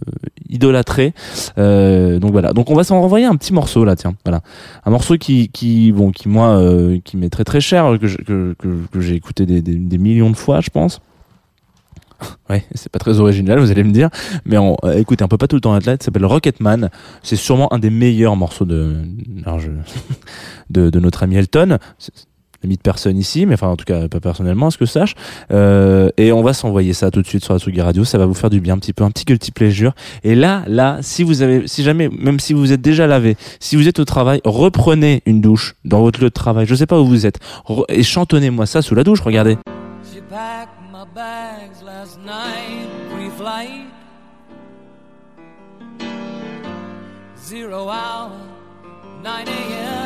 idolâtré. 0.48 1.14
Donc 1.56 2.32
voilà. 2.32 2.52
Donc 2.52 2.70
on 2.70 2.74
va 2.74 2.84
s'en 2.84 3.00
renvoyer 3.00 3.26
un 3.26 3.36
petit 3.36 3.52
morceau 3.52 3.84
là, 3.84 3.96
tiens. 3.96 4.14
Voilà, 4.24 4.40
un 4.84 4.90
morceau 4.90 5.16
qui, 5.16 5.48
qui, 5.48 5.92
bon, 5.92 6.10
qui 6.12 6.28
moi, 6.28 6.60
qui 7.04 7.16
m'est 7.16 7.30
très 7.30 7.44
très 7.44 7.60
cher, 7.60 7.98
que 8.00 8.06
je- 8.06 8.18
que, 8.18 8.54
que, 8.58 8.68
que 8.92 9.00
j'ai 9.00 9.14
écouté 9.14 9.46
des, 9.46 9.60
des, 9.62 9.98
millions 9.98 10.30
de 10.30 10.36
fois, 10.36 10.60
je 10.60 10.70
pense. 10.70 11.00
Ouais, 12.48 12.64
c'est 12.74 12.90
pas 12.90 12.98
très 12.98 13.18
original, 13.20 13.58
vous 13.58 13.70
allez 13.70 13.84
me 13.84 13.92
dire. 13.92 14.08
Mais 14.44 14.56
on, 14.56 14.76
écoutez, 14.94 15.22
on 15.24 15.28
peut 15.28 15.36
pas 15.36 15.48
tout 15.48 15.56
le 15.56 15.60
temps. 15.60 15.78
Ça 15.80 15.96
s'appelle 16.00 16.24
Rocketman. 16.24 16.90
C'est 17.22 17.36
sûrement 17.36 17.72
un 17.74 17.78
des 17.78 17.90
meilleurs 17.90 18.36
morceaux 18.36 18.64
de, 18.64 19.02
de, 20.70 20.90
de 20.90 21.00
notre 21.00 21.22
ami 21.24 21.36
Elton. 21.36 21.78
De 22.62 22.76
personne 22.76 23.16
ici, 23.16 23.46
mais 23.46 23.54
enfin 23.54 23.68
en 23.68 23.76
tout 23.76 23.84
cas 23.84 24.08
pas 24.08 24.20
personnellement, 24.20 24.68
à 24.68 24.70
ce 24.70 24.78
que 24.78 24.86
je 24.86 24.90
sache. 24.90 25.14
Euh, 25.52 26.10
et 26.16 26.32
on 26.32 26.42
va 26.42 26.52
s'envoyer 26.52 26.92
ça 26.92 27.10
tout 27.10 27.22
de 27.22 27.26
suite 27.26 27.44
sur 27.44 27.52
la 27.52 27.60
Tsugi 27.60 27.80
Radio. 27.80 28.04
Ça 28.04 28.18
va 28.18 28.26
vous 28.26 28.34
faire 28.34 28.50
du 28.50 28.60
bien 28.60 28.74
un 28.74 28.78
petit 28.78 28.92
peu, 28.92 29.04
un 29.04 29.10
petit 29.10 29.24
guilty 29.24 29.52
pleasure. 29.52 29.94
Et 30.24 30.34
là, 30.34 30.64
là, 30.66 30.98
si 31.02 31.22
vous 31.22 31.42
avez, 31.42 31.66
si 31.68 31.82
jamais, 31.82 32.08
même 32.08 32.40
si 32.40 32.52
vous 32.52 32.72
êtes 32.72 32.80
déjà 32.80 33.06
lavé, 33.06 33.36
si 33.60 33.76
vous 33.76 33.88
êtes 33.88 33.98
au 33.98 34.04
travail, 34.04 34.40
reprenez 34.44 35.22
une 35.26 35.40
douche 35.40 35.76
dans 35.84 36.00
votre 36.00 36.20
lieu 36.20 36.28
de 36.28 36.34
travail. 36.34 36.66
Je 36.66 36.74
sais 36.74 36.86
pas 36.86 37.00
où 37.00 37.06
vous 37.06 37.26
êtes, 37.26 37.38
et 37.88 38.02
chantonnez-moi 38.02 38.66
ça 38.66 38.82
sous 38.82 38.94
la 38.94 39.04
douche. 39.04 39.20
Regardez. 39.20 39.56
Packed 40.28 40.76
bags 41.16 41.82
last 41.82 42.18
night, 42.18 42.88
pre-flight. 43.10 43.86
Zero 47.36 47.88
hour, 47.88 48.32
9 49.22 49.48
a.m. 49.48 50.05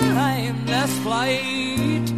timeless 0.00 0.98
flight. 0.98 2.10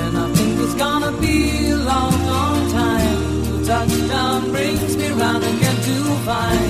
And 0.00 0.18
I 0.18 0.32
think 0.34 0.60
it's 0.60 0.74
gonna 0.74 1.12
be 1.20 1.70
a 1.70 1.76
long, 1.76 2.14
long 2.26 2.70
time 2.70 3.42
till 3.44 3.64
touchdown 3.66 4.50
brings 4.50 4.96
me 4.96 5.08
round 5.10 5.42
again 5.44 5.76
to 5.88 5.96
find 6.26 6.69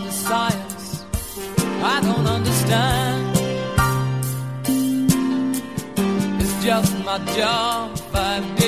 my 7.11 7.17
job 7.35 7.99
five 8.13 8.60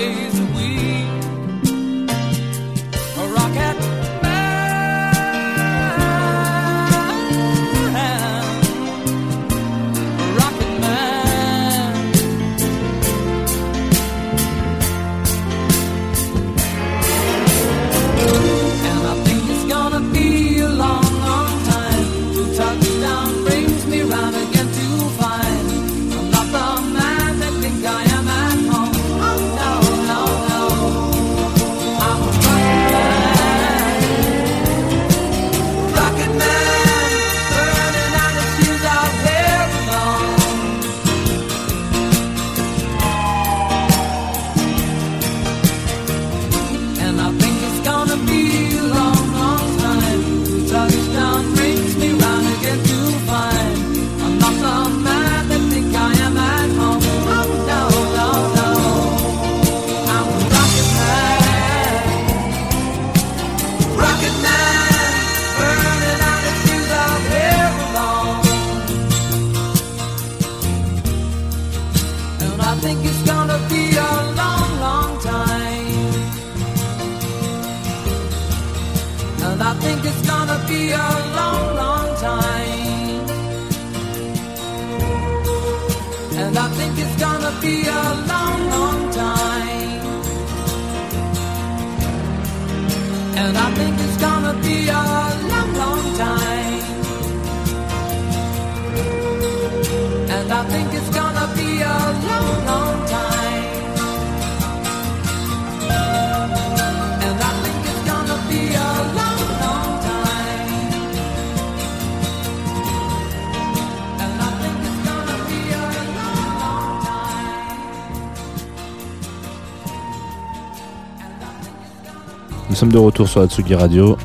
sommes 122.84 122.92
de 122.92 122.98
retour 122.98 123.30
sur 123.30 123.40
Atsugi 123.40 123.76
Radio. 123.76 124.18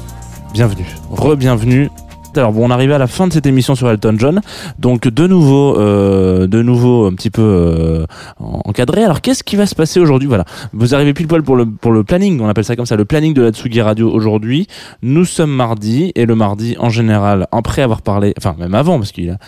Bienvenue, 0.53 0.89
re-bienvenue. 1.13 1.91
Alors 2.39 2.53
bon, 2.53 2.67
on 2.67 2.71
arrive 2.71 2.93
à 2.93 2.99
la 2.99 3.09
fin 3.09 3.27
de 3.27 3.33
cette 3.33 3.47
émission 3.47 3.75
sur 3.75 3.91
Elton 3.91 4.15
John, 4.17 4.41
donc 4.79 5.09
de 5.09 5.27
nouveau, 5.27 5.77
euh, 5.77 6.47
de 6.47 6.63
nouveau 6.63 7.07
un 7.07 7.13
petit 7.15 7.31
peu 7.31 7.43
euh, 7.43 8.07
encadré. 8.39 9.03
Alors 9.03 9.21
qu'est-ce 9.21 9.43
qui 9.43 9.57
va 9.57 9.67
se 9.67 9.75
passer 9.75 9.99
aujourd'hui? 9.99 10.29
Voilà, 10.29 10.45
vous 10.73 10.95
arrivez 10.95 11.15
pile 11.15 11.27
poil 11.27 11.43
pour 11.43 11.57
le 11.57 11.67
pour 11.67 11.91
le 11.91 12.05
planning, 12.05 12.41
on 12.41 12.49
appelle 12.49 12.65
ça 12.65 12.77
comme 12.77 12.87
ça, 12.87 12.97
le 12.97 13.05
planning 13.05 13.35
de 13.35 13.43
la 13.43 13.51
Tsugi 13.51 13.81
Radio 13.81 14.11
aujourd'hui. 14.11 14.69
Nous 15.03 15.25
sommes 15.25 15.51
mardi 15.51 16.13
et 16.15 16.27
le 16.27 16.35
mardi 16.37 16.77
en 16.79 16.91
général, 16.91 17.49
après 17.51 17.83
avoir 17.83 18.03
parlé, 18.03 18.35
enfin 18.39 18.55
même 18.59 18.75
avant 18.75 18.99
parce 18.99 19.11
qu'il 19.11 19.31
a 19.31 19.39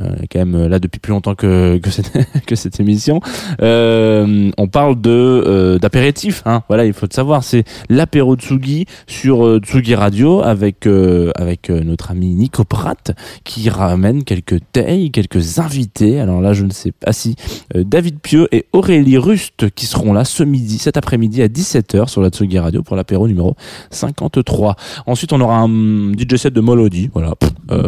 euh, 0.00 0.16
quand 0.32 0.38
même 0.38 0.66
là 0.66 0.78
depuis 0.78 0.98
plus 0.98 1.12
longtemps 1.12 1.34
que 1.34 1.78
que 1.82 1.90
cette, 1.90 2.12
que 2.46 2.56
cette 2.56 2.80
émission. 2.80 3.20
On 3.60 4.68
parle 4.70 5.00
de 5.00 5.78
d'apéritif, 5.80 6.42
hein. 6.46 6.62
Voilà, 6.68 6.84
il 6.84 6.92
faut 6.92 7.06
le 7.08 7.14
savoir, 7.14 7.44
c'est 7.44 7.64
l'apéro 7.88 8.34
Tsugi 8.34 8.86
sur 9.06 9.58
Tsugi 9.58 9.94
Radio 9.94 10.42
avec 10.42 10.88
avec 11.36 11.68
notre 11.68 12.10
ami 12.10 12.23
Nico 12.26 12.64
Pratt 12.64 13.12
qui 13.44 13.68
ramène 13.68 14.24
quelques 14.24 14.58
tailles, 14.72 15.10
quelques 15.10 15.58
invités. 15.58 16.20
Alors 16.20 16.40
là, 16.40 16.52
je 16.52 16.64
ne 16.64 16.70
sais 16.70 16.92
pas 16.92 17.12
si 17.12 17.36
euh, 17.74 17.84
David 17.84 18.20
Pieux 18.20 18.48
et 18.52 18.66
Aurélie 18.72 19.18
Rust 19.18 19.70
qui 19.74 19.86
seront 19.86 20.12
là 20.12 20.24
ce 20.24 20.42
midi, 20.42 20.78
cet 20.78 20.96
après-midi 20.96 21.42
à 21.42 21.48
17h 21.48 22.08
sur 22.08 22.22
la 22.22 22.28
Tsugi 22.30 22.58
Radio 22.58 22.82
pour 22.82 22.96
l'apéro 22.96 23.26
numéro 23.28 23.56
53. 23.90 24.76
Ensuite, 25.06 25.32
on 25.32 25.40
aura 25.40 25.58
un 25.58 26.12
DJ 26.12 26.36
set 26.36 26.52
de 26.54 26.60
Molody, 26.60 27.10
voilà. 27.12 27.34
Euh, 27.70 27.86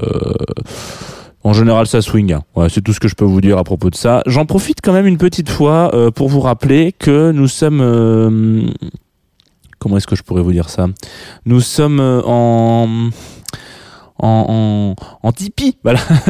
en 1.44 1.52
général, 1.52 1.86
ça 1.86 2.02
swing. 2.02 2.32
hein. 2.32 2.42
C'est 2.68 2.82
tout 2.82 2.92
ce 2.92 2.98
que 3.00 3.06
je 3.08 3.14
peux 3.14 3.24
vous 3.24 3.40
dire 3.40 3.56
à 3.58 3.64
propos 3.64 3.88
de 3.90 3.94
ça. 3.94 4.22
J'en 4.26 4.46
profite 4.46 4.78
quand 4.82 4.92
même 4.92 5.06
une 5.06 5.18
petite 5.18 5.48
fois 5.48 5.94
euh, 5.94 6.10
pour 6.10 6.28
vous 6.28 6.40
rappeler 6.40 6.92
que 6.92 7.30
nous 7.30 7.46
sommes. 7.46 8.72
comment 9.78 9.96
est-ce 9.96 10.06
que 10.08 10.16
je 10.16 10.22
pourrais 10.22 10.42
vous 10.42 10.52
dire 10.52 10.68
ça? 10.68 10.88
Nous 11.44 11.60
sommes 11.60 12.00
en. 12.00 13.10
En, 14.18 14.94
en, 15.22 15.32
Tipeee, 15.32 15.76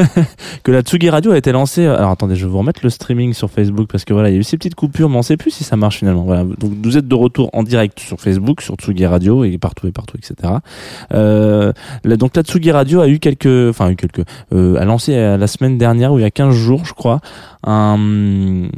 que 0.65 0.73
la 0.73 0.83
Tsugi 0.83 1.09
Radio 1.09 1.33
a 1.33 1.39
été 1.39 1.53
lancée. 1.53 1.87
Alors 1.87 2.11
attendez, 2.11 2.35
je 2.35 2.45
vais 2.45 2.51
vous 2.51 2.59
remettre 2.59 2.81
le 2.83 2.91
streaming 2.91 3.33
sur 3.33 3.51
Facebook 3.51 3.89
parce 3.91 4.05
que 4.05 4.13
voilà, 4.13 4.31
il 4.31 4.33
y 4.33 4.37
a 4.37 4.41
eu 4.41 4.45
ces 4.45 4.57
petites 4.57 4.75
coupures, 4.75 5.09
mais 5.09 5.17
on 5.17 5.23
sait 5.23 5.37
plus 5.37 5.53
si 5.53 5.65
ça 5.65 5.77
marche 5.77 5.99
finalement. 5.99 6.25
Voilà, 6.25 6.45
donc 6.45 6.73
vous 6.83 6.97
êtes 6.97 7.07
de 7.07 7.15
retour 7.15 7.51
en 7.53 7.63
direct 7.63 8.01
sur 8.01 8.21
Facebook, 8.21 8.61
sur 8.61 8.75
Tsugi 8.75 9.07
Radio 9.07 9.45
et 9.45 9.59
partout 9.59 9.87
et 9.87 9.93
partout, 9.93 10.17
etc. 10.17 10.55
Euh, 11.15 11.73
donc 12.05 12.37
la 12.37 12.43
Tsugi 12.43 12.71
Radio 12.71 13.01
a 13.01 13.09
eu 13.09 13.19
quelques, 13.19 13.71
enfin 13.71 13.91
eu 13.91 13.97
quelques, 13.97 14.25
euh, 14.53 14.77
a 14.81 14.85
lancé 14.85 15.15
euh, 15.15 15.37
la 15.37 15.47
semaine 15.47 15.79
dernière 15.79 16.13
ou 16.13 16.19
il 16.19 16.23
y 16.23 16.25
a 16.27 16.31
15 16.31 16.55
jours, 16.55 16.85
je 16.85 16.95
crois, 16.95 17.21
un 17.65 18.69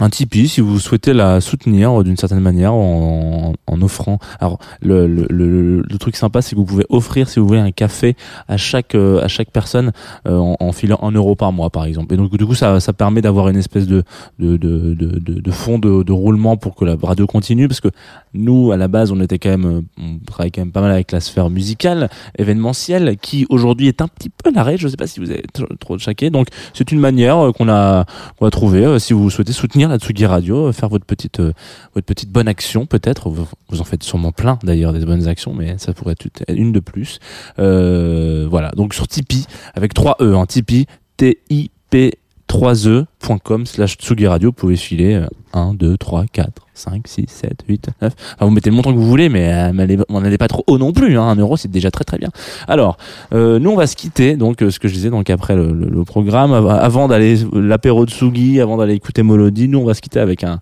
un 0.00 0.10
Tipeee 0.10 0.48
si 0.48 0.60
vous 0.60 0.78
souhaitez 0.80 1.12
la 1.12 1.40
soutenir 1.40 2.00
euh, 2.00 2.02
d'une 2.04 2.16
certaine 2.16 2.40
manière 2.40 2.74
en, 2.74 3.52
en 3.66 3.82
offrant. 3.82 4.18
Alors 4.40 4.58
le, 4.82 5.06
le, 5.06 5.26
le, 5.30 5.82
le 5.82 5.98
truc 5.98 6.16
sympa 6.16 6.42
c'est 6.42 6.52
que 6.52 6.56
vous 6.56 6.64
pouvez 6.64 6.84
offrir 6.88 7.28
si 7.28 7.38
vous 7.38 7.46
voulez 7.46 7.60
un 7.60 7.70
café 7.70 8.16
à 8.48 8.56
chaque 8.56 8.94
euh, 8.94 9.22
à 9.22 9.28
chaque 9.28 9.50
personne 9.50 9.92
euh, 10.26 10.36
en, 10.36 10.56
en 10.58 10.72
filant 10.72 10.98
un 11.02 11.12
euro 11.12 11.36
par 11.36 11.52
mois 11.52 11.70
par 11.70 11.84
exemple. 11.84 12.12
Et 12.14 12.16
donc 12.16 12.36
du 12.36 12.44
coup 12.44 12.54
ça, 12.54 12.80
ça 12.80 12.92
permet 12.92 13.22
d'avoir 13.22 13.48
une 13.48 13.56
espèce 13.56 13.86
de 13.86 14.02
de, 14.38 14.56
de, 14.56 14.94
de, 14.94 15.18
de, 15.18 15.40
de 15.40 15.50
fond 15.50 15.78
de, 15.78 16.02
de 16.02 16.12
roulement 16.12 16.56
pour 16.56 16.74
que 16.74 16.84
la 16.84 16.96
radio 17.00 17.26
continue 17.26 17.68
parce 17.68 17.80
que 17.80 17.88
nous 18.34 18.72
à 18.72 18.76
la 18.76 18.88
base 18.88 19.12
on 19.12 19.20
était 19.20 19.38
quand 19.38 19.50
même 19.50 19.66
euh, 19.66 19.80
on 19.98 20.18
travaille 20.26 20.50
quand 20.50 20.62
même 20.62 20.72
pas 20.72 20.80
mal 20.80 20.90
avec 20.90 21.12
la 21.12 21.20
sphère 21.20 21.50
musicale 21.50 22.10
événementielle 22.36 23.16
qui 23.20 23.46
aujourd'hui 23.48 23.88
est 23.88 24.02
un 24.02 24.08
petit 24.08 24.28
peu 24.30 24.50
à 24.50 24.52
l'arrêt. 24.52 24.76
Je 24.76 24.88
sais 24.88 24.96
pas 24.96 25.06
si 25.06 25.20
vous 25.20 25.30
avez 25.30 25.44
tr- 25.54 25.78
trop 25.78 25.98
chaqué. 25.98 26.30
Donc 26.30 26.48
c'est 26.72 26.90
une 26.90 27.00
manière 27.00 27.52
qu'on 27.56 27.68
a 27.68 28.04
qu'on 28.38 28.44
va 28.44 28.50
trouver 28.50 28.84
euh, 28.84 28.98
si 28.98 29.12
vous 29.12 29.30
souhaitez 29.30 29.52
soutenir 29.52 29.83
la 29.88 29.98
Tsugi 29.98 30.26
Radio, 30.26 30.66
euh, 30.68 30.72
faire 30.72 30.88
votre 30.88 31.04
petite 31.04 31.40
euh, 31.40 31.52
votre 31.94 32.06
petite 32.06 32.30
bonne 32.30 32.48
action 32.48 32.86
peut-être. 32.86 33.28
Vous, 33.30 33.80
en 33.80 33.84
faites 33.84 34.02
sûrement 34.02 34.32
plein 34.32 34.58
d'ailleurs 34.62 34.92
des 34.92 35.04
bonnes 35.04 35.28
actions, 35.28 35.54
mais 35.54 35.78
ça 35.78 35.92
pourrait 35.92 36.12
être 36.12 36.26
une 36.48 36.72
de 36.72 36.80
plus. 36.80 37.18
Euh, 37.58 38.46
voilà. 38.48 38.70
Donc 38.76 38.94
sur 38.94 39.08
Tipeee 39.08 39.46
avec 39.74 39.94
3 39.94 40.16
e, 40.20 40.34
hein, 40.34 40.46
Tipeee 40.46 40.86
T 41.16 41.40
I 41.50 41.70
P 41.90 42.18
3e.com 42.54 43.66
slash 43.66 43.96
Tsugi 43.96 44.26
Radio, 44.28 44.50
vous 44.50 44.52
pouvez 44.52 44.76
filer 44.76 45.14
euh, 45.14 45.26
1, 45.54 45.74
2, 45.74 45.96
3, 45.96 46.24
4, 46.32 46.50
5, 46.74 47.02
6, 47.08 47.24
7, 47.28 47.64
8, 47.68 47.88
9. 48.00 48.12
Enfin, 48.36 48.44
vous 48.46 48.50
mettez 48.52 48.70
le 48.70 48.76
montant 48.76 48.92
que 48.92 48.96
vous 48.98 49.06
voulez, 49.08 49.28
mais, 49.28 49.52
euh, 49.52 50.04
on 50.08 50.20
n'allez 50.20 50.38
pas 50.38 50.46
trop 50.46 50.62
haut 50.68 50.78
non 50.78 50.92
plus. 50.92 51.18
Hein. 51.18 51.24
Un 51.24 51.34
euro, 51.36 51.56
c'est 51.56 51.70
déjà 51.70 51.90
très 51.90 52.04
très 52.04 52.16
bien. 52.18 52.30
Alors, 52.68 52.96
euh, 53.32 53.58
nous, 53.58 53.70
on 53.70 53.76
va 53.76 53.88
se 53.88 53.96
quitter. 53.96 54.36
Donc, 54.36 54.62
euh, 54.62 54.70
ce 54.70 54.78
que 54.78 54.86
je 54.86 54.94
disais, 54.94 55.10
donc 55.10 55.30
après 55.30 55.56
le, 55.56 55.72
le- 55.72 55.88
le 55.88 56.04
programme, 56.04 56.52
av- 56.52 56.68
avant 56.68 57.08
d'aller 57.08 57.36
l'apéro 57.52 58.06
de 58.06 58.10
Sugi, 58.10 58.60
avant 58.60 58.76
d'aller 58.76 58.94
écouter 58.94 59.22
Molody, 59.24 59.66
nous, 59.68 59.80
on 59.80 59.84
va 59.84 59.94
se 59.94 60.00
quitter 60.00 60.20
avec 60.20 60.44
un, 60.44 60.60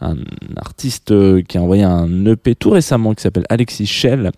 un 0.00 0.14
artiste 0.56 1.10
euh, 1.12 1.42
qui 1.42 1.58
a 1.58 1.62
envoyé 1.62 1.82
un 1.82 2.24
EP 2.26 2.54
tout 2.54 2.70
récemment 2.70 3.12
qui 3.12 3.22
s'appelle 3.22 3.44
Alexis 3.50 3.86
Shell. 3.86 4.30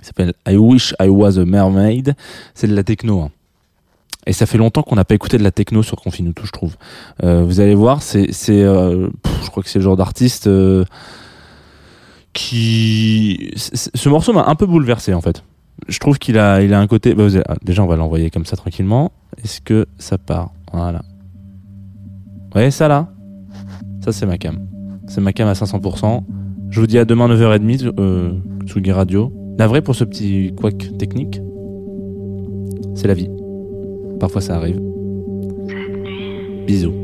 qui 0.00 0.04
s'appelle 0.06 0.34
I 0.46 0.56
Wish 0.56 0.94
I 1.00 1.08
Was 1.08 1.38
a 1.38 1.46
Mermaid. 1.46 2.14
C'est 2.54 2.66
de 2.68 2.74
la 2.76 2.82
techno. 2.84 3.20
hein. 3.22 3.30
Et 4.26 4.32
ça 4.32 4.46
fait 4.46 4.58
longtemps 4.58 4.82
qu'on 4.82 4.96
n'a 4.96 5.04
pas 5.04 5.14
écouté 5.14 5.36
de 5.38 5.42
la 5.42 5.50
techno 5.50 5.82
sur 5.82 5.96
Confinuto, 6.00 6.44
je 6.46 6.50
trouve. 6.50 6.76
Euh, 7.22 7.42
vous 7.44 7.60
allez 7.60 7.74
voir, 7.74 8.02
c'est, 8.02 8.32
c'est, 8.32 8.62
euh, 8.62 9.08
je 9.44 9.50
crois 9.50 9.62
que 9.62 9.68
c'est 9.68 9.78
le 9.78 9.84
genre 9.84 9.96
d'artiste 9.96 10.46
euh, 10.46 10.84
qui, 12.32 13.50
ce 13.56 14.08
morceau 14.08 14.32
m'a 14.32 14.46
un 14.46 14.54
peu 14.54 14.66
bouleversé 14.66 15.14
en 15.14 15.20
fait. 15.20 15.44
Je 15.88 15.98
trouve 15.98 16.18
qu'il 16.18 16.38
a, 16.38 16.62
il 16.62 16.72
a 16.72 16.80
un 16.80 16.86
côté. 16.86 17.14
bah, 17.14 17.24
vous 17.24 17.36
allez- 17.36 17.44
ah, 17.48 17.56
déjà, 17.62 17.82
on 17.82 17.86
va 17.86 17.96
l'envoyer 17.96 18.30
comme 18.30 18.46
ça 18.46 18.56
tranquillement. 18.56 19.12
Est-ce 19.42 19.60
que 19.60 19.86
ça 19.98 20.18
part? 20.18 20.52
Voilà. 20.72 21.02
Vous 21.02 22.50
voyez 22.60 22.70
ça 22.70 22.88
là 22.88 23.08
Ça 24.04 24.12
c'est 24.12 24.26
ma 24.26 24.38
cam. 24.38 24.66
C'est 25.08 25.20
ma 25.20 25.32
cam 25.32 25.48
à 25.48 25.52
500%. 25.54 26.22
Je 26.70 26.80
vous 26.80 26.86
dis 26.86 26.98
à 26.98 27.04
demain 27.04 27.28
9h30, 27.28 27.92
euh, 27.98 28.32
Tsugi 28.66 28.92
Radio. 28.92 29.32
Navré 29.58 29.82
pour 29.82 29.94
ce 29.94 30.04
petit 30.04 30.52
couac 30.56 30.96
technique? 30.98 31.40
C'est 32.94 33.06
la 33.08 33.14
vie. 33.14 33.28
Parfois 34.24 34.40
ça 34.40 34.56
arrive. 34.56 34.80
Bisous. 36.66 37.03